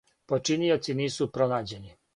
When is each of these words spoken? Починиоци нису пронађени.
Починиоци 0.31 0.97
нису 1.03 1.31
пронађени. 1.37 1.97